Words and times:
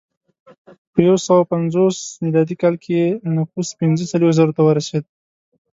په 0.93 0.99
یو 1.07 1.15
سوه 1.25 1.43
پنځوس 1.51 1.97
میلادي 2.23 2.55
کال 2.61 2.75
کې 2.83 2.99
نفوس 3.35 3.69
پنځه 3.79 4.03
څلوېښت 4.11 4.37
زرو 4.39 4.55
ته 4.57 4.61
ورسېد 4.65 5.03